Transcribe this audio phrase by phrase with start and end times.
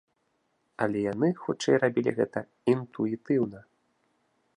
[0.85, 2.39] Але яны, хутчэй, рабілі гэта
[2.73, 3.59] інтуітыўна.